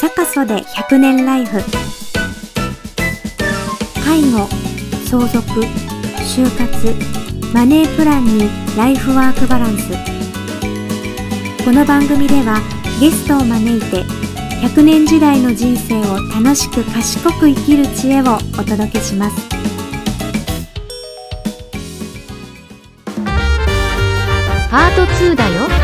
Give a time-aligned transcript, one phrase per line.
[0.00, 1.60] 坂曽で100年ライフ。
[4.02, 4.48] 介護
[5.04, 5.60] 相続
[6.24, 6.94] 就活
[7.52, 9.90] マネープランにライフワークバランス。
[11.62, 12.62] この番組では
[12.98, 14.02] ゲストを招いて
[14.66, 19.36] 100年時代の人生を楽しく賢く生きる知恵をお届けします。
[24.70, 25.79] パート2だよ。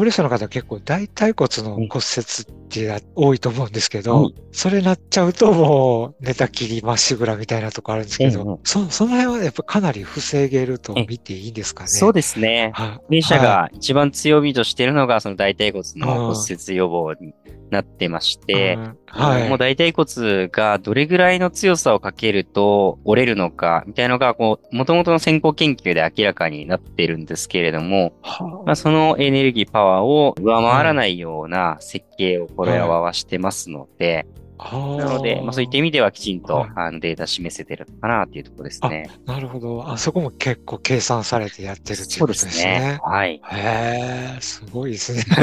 [0.00, 11.88] 高齢者の方結構大腿骨の骨折って多いと思うんですけど、はいそれなっちゃうともう寝たきりまっしぐらみたいなとこあるんですけど、うんうんそその辺はやっぱかなり防げると見ていいんですかね？
[11.88, 12.72] そうですね。
[12.74, 17.32] はい弊社が一番強みとしているのが、その大腿骨の骨折予防に
[17.70, 19.48] なってまして、うんはい。
[19.48, 34.26] もう大腿骨がどれぐらいの強さをかけると折れるのか、みたいなのが、こう、元々の先行研究で明らかになっているんですけれども、はまあ、そのエネルギー、パワーを上回らないような設計をこれらはしてますので、
[34.58, 39.08] あなので、まあ、そういった意味ではきちんと、はいあのデータ示せてるのかなっていうところですね。
[39.24, 39.88] なるほど。
[39.88, 43.00] あそこも結構計算されてやってるっていうことですすねね。。
[43.02, 43.40] はい。
[43.50, 45.24] へえ、すごいですね。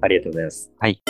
[0.00, 0.70] ありがとうございます。
[0.78, 1.02] はい。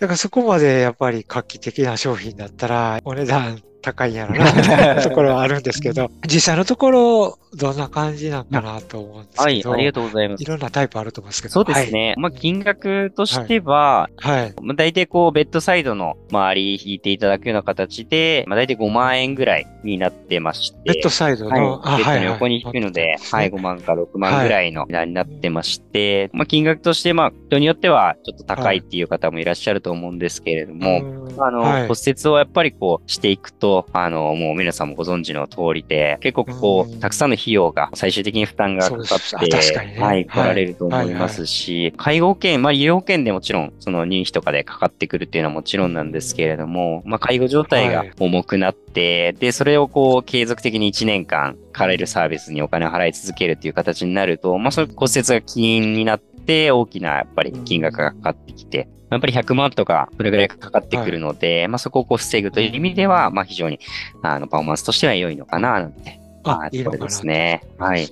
[0.00, 10.46] だからそこまでやっぱり画期的な商品だったらお値段高いんやろな、 ところはあるんですけど、実際のところどんな感じなんかなと思うんですはい、けど、ありがとうございますい。
[10.46, 11.52] ろんなタイプあると思うんですけど。
[11.52, 12.14] そうですね。
[12.16, 14.40] まあ、金額としては、はい。
[14.42, 14.54] はい。
[14.62, 20.92] まあ、大体こう、ベッドサイドの周り引いていただくような形で、まあ、大体5万円ぐらいになってまして。
[20.92, 39.96] ベッドサイドの、はい、ベッドの横に引くので、はい、5万か6万ぐらいの値段になってまして、まあ、金額として、まあ、人によってはちょっと高いっていう方もいらっしゃると思うんですけれども、あの、はい骨折をやっぱりこうしていくと、あの、もう皆さんもご存知の通りで、結構こうたくさんの費用が最終的に負担がかかって、ね。
[39.98, 40.26] はい、はい。
[40.26, 48.12] 来られると思いますし、介護保険、まあ医療保険でもちろん、その入院費とかでかかってくるっていうのはもちろんなんですけれども、まあ介護状態がはい。
[48.18, 56.30] 重くなって、で、それをこう、継続的に1年間、借りるサービスにお金を払い続けるっていう形になると、まあそれ骨折が起因になって、
[56.70, 63.78] 大きなやっぱり金額がかかってきて、やっぱり100万とか、それぐらいかかってくるので、まあそこをこう防ぐという意味では、まあ非常に、
[64.22, 66.18] あの、パフォーマンスとしては良いのかな、なんて。
[66.44, 67.62] ああ、いいですね。
[67.78, 68.08] はい。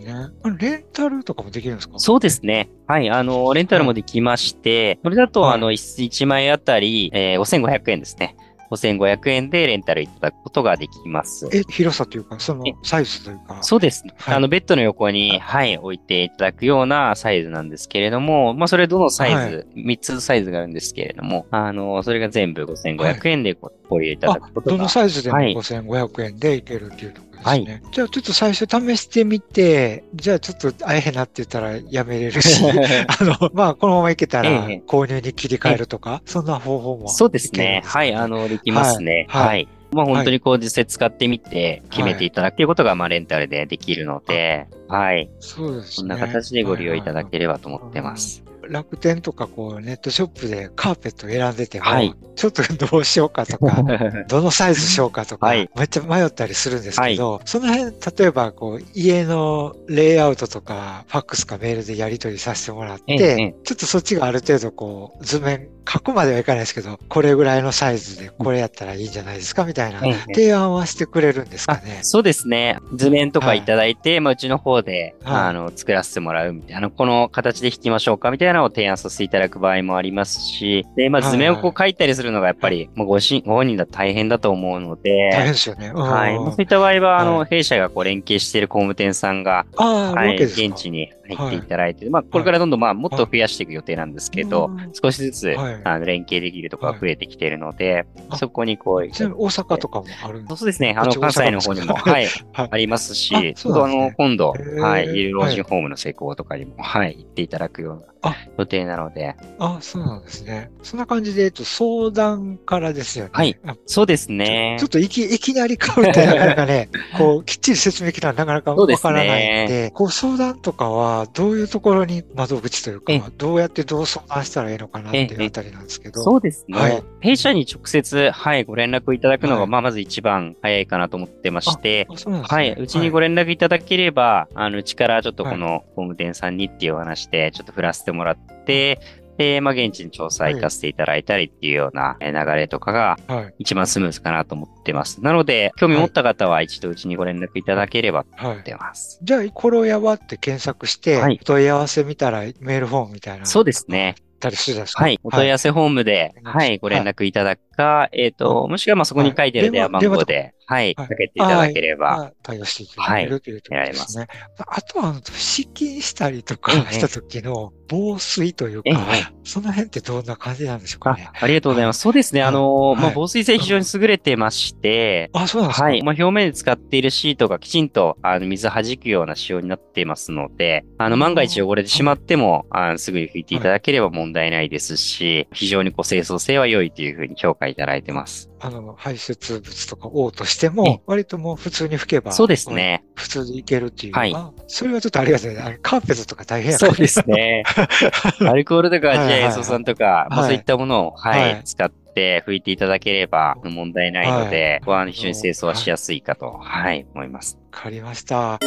[0.59, 1.99] レンタルとかもできるんですか？
[1.99, 2.69] そうですね。
[2.87, 3.09] はい。
[3.09, 8.37] あの、レンタルもできまして、それだと、はいあの、1枚あたり、えー5500円ですね。
[8.71, 11.49] 5500円でレンタルいただくことができます。
[11.53, 13.63] え、広さというか、そのえサイズというか。
[13.63, 14.15] そうですね。
[14.17, 24.77] はいあの、ベッドの横に、はい、置いていただくようなサイズなんですけれども、まあ、それどのサイズ、3つサイズがあるんですけれども、あの、それが全部5500円でごご利用いただあくことが。
[24.77, 27.83] どのサイズでもはい5500円でいけるっていうところですね。
[27.91, 37.09] じゃあちょっと最初試してみて、じゃあちょっと会えへんなって言ったらやめれるし、 あの、まあこのままいけたらええ購入に切り替えるとか、そんな方法も。
[37.09, 37.83] そうですね。
[37.85, 39.27] はい、あの、できますね。
[39.29, 39.69] はいはい。
[39.91, 45.31] まあ本当にこう実際使ってみて決めていただくということが、まあレンタルでできるので、はい。
[45.41, 45.93] そうですね。
[45.93, 47.39] そんな形でご利用いただける。
[47.39, 48.48] ればと思ってます。
[48.71, 52.15] 楽天とかこうネットショップでカーペット選んでても、はい。
[52.37, 53.83] ちょっとどうしようかとか、
[54.29, 55.71] どのサイズしようかとか、はい。
[55.77, 63.55] めっちゃ迷ったりするんですけど、その辺、例えばこう家のレイアウトとか、ファックスかメールでやり取りさせてもらって、ええええ。
[63.65, 72.01] ちょっとそっちがある程度こう図面、書くまではいかないですけど、これぐらいのサイズでこれやったらいいんじゃないですかみたいなええ提案はしてくれるんですかあね。
[72.03, 72.79] そうですね。
[72.95, 73.63] 図面とかい。
[73.69, 75.41] ただいて、まあ、うちの方で、はい。
[75.49, 85.89] あの、作らせてもらうみたいな、この形で弾きましょうかみたいなのを提案させていただく場合もありますし、で、まあ、はい図面をこう書いたりするのがやっぱり、もうごしご本人だと大変だと思うので、大変ですよね。
[85.95, 86.03] うん。
[86.03, 86.39] はい。
[86.39, 90.37] まあそういった場合は、あの、は弊社がこう連携している工務店さんが、ああ、あはい。
[90.37, 94.93] 現地に入っていただいて、まあ、これからどんどん、まあ、もっと増やしていく予定なんですけど、うん。
[94.95, 95.81] 少しずつ、はい。
[95.85, 102.69] あの連携できるところが増えてきているので、あそこにこう、ちなみに大阪とかもあるんですそうですね、あの、関西の方にも、はい、はい。
[102.71, 110.71] ありますし、あちょうどあの、今度はい、老人ホームの施工とかにも、はい、行っていただくようあな予定なので、あ、そうなんですね。
[110.83, 113.31] そんな感じで、えっと、相談からですよね。
[113.33, 113.59] はい。
[113.67, 114.77] あそうですね。
[114.79, 114.87] ちょ。
[114.87, 126.23] っといき、いきなり買うってなかなかね、 こう、きっちり説明きたらなかなかわからないんで、こう、相談とかは、どういうところに窓口というかええ、どうやってどう相談したらいいのかなっていええうあたりなんですけど。
[126.23, 126.79] そうですね。
[126.79, 127.03] はい。
[127.21, 129.69] 弊社に直接、はい、ご連絡いただくのが、はい。
[129.69, 132.09] まあ、まず一番早いかなと思ってまして、
[132.43, 135.53] はい、うちにご連絡いただければ、あの、うちからちょっとはい。
[135.53, 139.01] この工務店さんにっていうお話で、ちょっと振らせてもらって、
[139.39, 143.55] で、まあ、現地に調査行かせていただいたりっていうようなえー流れとかがはい。
[143.61, 145.23] 一番スムーズかなと思ってます。
[145.23, 148.51] なので、興味持った方は一度うちにご連絡いただければとはい。
[148.53, 149.21] 思ってます。
[149.23, 154.17] じゃあ、コロヤワって検索して、はいお問い合わせ見たらメールフォームみたいなのそうですね。
[154.41, 155.05] たりするですか。
[155.05, 155.21] はい。
[155.23, 164.27] お問い合わせフォームで、ははいい、ご連絡いただくか、えっと、もしくはまあそこに書いてある電話番号で、はい、はいかけていただければ、まあ対応していただけるというところですね。
[164.59, 171.31] あとは、あの失禁したりとかええした時の防水というかええ、その辺ってどんな感じなんでしょうかあね？
[171.33, 172.01] ありがとうございます。
[172.01, 172.43] そうですね。
[172.43, 175.85] はいあの、まあ、はい防水性非常に優れてまして、あ、そうなんですか？
[175.87, 176.03] はい。
[176.03, 188.51] まあ、表面で使っているシートがきちんと、あの、水弾くような仕様になっていますので、あの、万が一汚れてしまっても、あのすぐに拭いていただければ問題ないですし、非常にこう、清掃性は良いというふうに評価いただいてます。
[188.61, 193.05] あの、排出物とか嘔としてえも、割ともう普通に拭けば、そうですね。
[193.15, 194.15] 普通にいけるっていう。
[194.15, 195.79] はいあそれはちょっとありがたいね。
[195.83, 197.63] カーペットとか大変やそうですね。
[198.41, 207.59] アルコールとか、ジアエソ酸とか、まあ、はいそういったものを、はい、はい使って拭いていただければ問題ないので、はいご安非常に清掃はしやすいかと、はい、思います。
[207.73, 208.59] わかりました。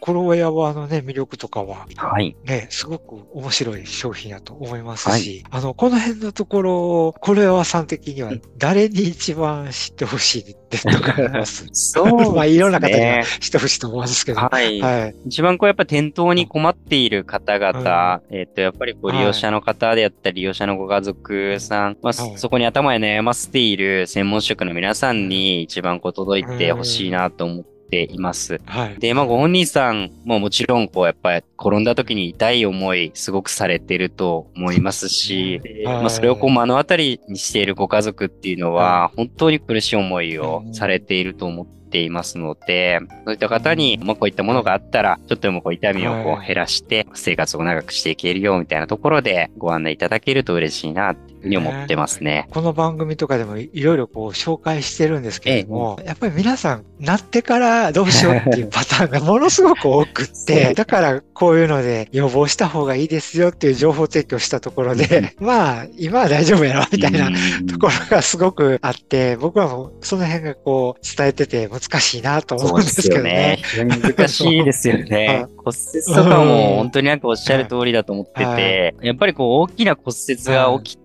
[0.00, 2.36] コロヤワのね、魅力とかは、はい。
[2.44, 14.40] ね、すごく面白い商品やと思いますし、あの、この辺のところ、コロヤワさん的には誰に一番知ってほしいですとかあります そうまあ、いろんな方にはね知ってほしいと思うんですけど。
[14.40, 14.80] はい。
[14.80, 15.14] はい。
[15.26, 28.60] 一番こうやっぱ店頭に困っている方々、えっ、と、やっぱりご利用者の方であったり、利用者のご家族さん、まあ、はいそこに頭を悩ませている専門職の皆さんに一番こう届いてほしいなと思っています。
[28.64, 28.96] はい。
[28.98, 46.44] で、まあ、ご本人さんももちろん、こう、やっぱり転んだ時に痛い思い、すごくされてると思いますし、はいまあ、それをこう目の当たりにしているご家族っていうのは、本当に苦しい思いをされていると思っていますので、そういった方に、まあ、こういったものがあったら、ちょっとでもこう痛みをこはい。
[46.44, 52.46] う減らして、生活を長くしていけるよみたいなところでご案内いただけると嬉しいなってに思ってますね。
[52.50, 67.66] この番組とかでもいろいろこう紹介してるんですけれども、やっぱり皆さん、なってからどうしようっていうパターンがものすごく多くって、 だからこういうので予防した方がいいですよっていう情報提供したところで、 まあ、今は大丈夫やろみたいなうん。
[67.66, 73.58] ところがすごくあって、僕はもうその辺がこう伝えてて難しいなと思うんですけどね。
[73.62, 75.46] 非常に難しいですよね。
[75.56, 80.99] 骨折とかも本当になんかおっしゃる通りだと思ってて、やっぱりこう大きな骨折が起きて、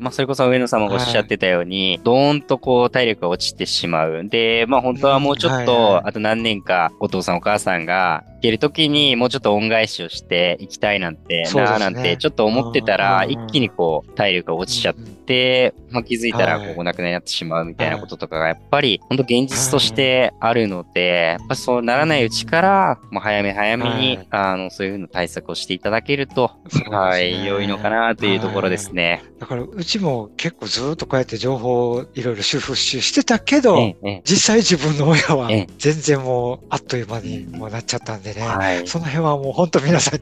[0.00, 4.28] まあそれこそ上野様がおっしゃってたように、ドーンとこう体力が落ちてしまう。
[4.28, 5.76] で、まあ本当はもうちょっうんはいはい。
[6.02, 11.50] と、あと何年かお父さんお母さんが行ける時にもうちょっと恩返しをしていきたいなんて、ね。
[11.54, 16.66] なあなんてちょっと思ってたら、うん一気にこう体力が落ちちゃっうんうんで、まあ、気づいたらはい。
[16.66, 24.26] こうお亡くなりになってしまうみたいなこととかがやっぱり本当現実としてあるので、やっぱそうならないうちから、もう早め早めに、はい。
[24.30, 26.96] あの、そういうふうな対策をしていただけると、ね。
[26.96, 29.22] はい、良いのかなというところですね。
[29.38, 38.42] だからうちも結構ずーっとこうやって情報をいろいろ収集してたけど、えええ実際自分の親はええ全然もうあっという間にもうなっちゃったんでね。
[38.42, 38.86] えはい。
[38.86, 40.20] その辺はもう本当皆さん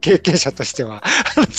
[0.00, 1.02] 経験者としては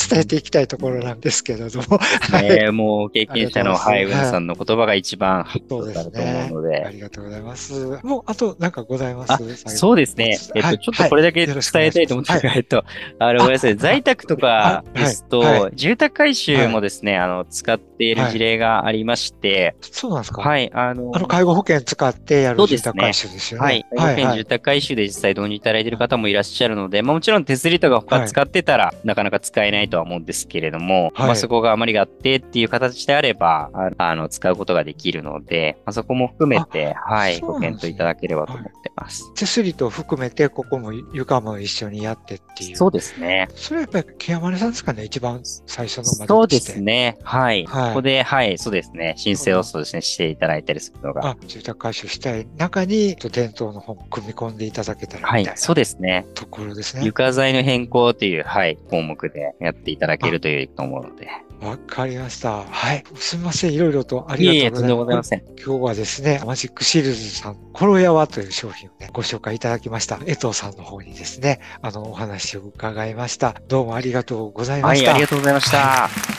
[0.09, 1.97] 伝えていきたいところなんですけれども。
[2.31, 2.45] はい。
[2.45, 6.85] えーもう経験者の、はい、さんの言葉が一番ハッとなると思うので。
[6.85, 7.99] ありがとうございます。
[8.03, 9.33] もうあとなんかございます？
[9.33, 9.37] あ
[9.69, 10.37] そうですね。
[10.55, 12.85] えっと、はいちょっとこれだけ伝えたいと思って、えっと、
[13.19, 13.75] あの、ごめんなさい。
[13.75, 20.41] 在宅とかですと、住宅改修もですね、あの、使っている事例がありまして、そうなんですか？
[20.41, 23.65] はい、あの、あの介護保険使ってやる住宅回収ですよね。
[23.65, 23.85] はい。
[23.91, 39.33] 保険住宅改修で実際導入いただいている方もいらっしゃるので、まあもちろん手すりとか他使ってたら、なかなか使えないとは思うんですけれども、はいまあそこが余りがあってっていう形であれば、ああの、使うことができるので、まあ、そこも含めて、はい、ね検討いただければと思ってます。
[39.35, 42.75] 手すりと含めて、ここも床も一緒にやってっていう。
[42.77, 43.47] そうですね。
[43.55, 46.79] それはやっぱり木山根さんですかね、一番最初のまそうです。
[46.81, 46.90] ね。
[47.23, 47.65] はい。
[47.65, 49.15] はいここで、はい、そうですね。
[49.17, 51.31] 申請をそうですね、していただいたりするのが。
[51.31, 56.25] あ、住宅回収したい中に、伝統の本を組み込んでいただけたらはいそうですね。
[56.35, 57.03] ところですね。
[57.03, 61.27] 床材の変更という、はい、項目でやっていただけるといいと思うので。
[61.61, 62.63] わかりました。
[62.63, 63.03] はい。
[63.15, 63.73] すみません。
[63.73, 65.29] いろいろとあいえいえ、りがととんでもごうございます。
[65.29, 65.55] ざいません。
[65.63, 70.19] 今日はですね、マジックシールズさん、コロヤワという商品をね、ご紹介いただきました。
[70.25, 73.55] 江藤さんの方にですね、あの、お話を伺いました。
[73.67, 75.11] どうもありがとうございはい、ました。
[75.13, 76.30] ありがとうございました。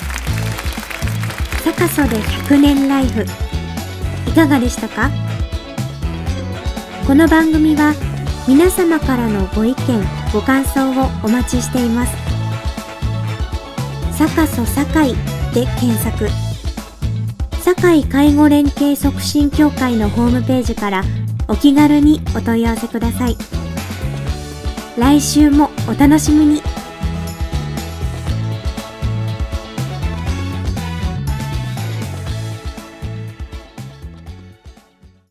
[1.63, 3.25] サカソで100年ライフ。
[4.29, 5.11] いかがでしたか？
[7.07, 7.95] この番組は
[8.49, 9.77] 皆様からのご意見
[10.33, 12.17] ご感想をお待ちしています。
[14.19, 15.15] サカソ堺
[15.55, 16.29] で検索。
[17.65, 21.05] 堺介護連携促進協会のホームページから
[21.47, 23.37] お気軽にお問い合わせください。
[24.99, 26.72] 来週もお楽しみに。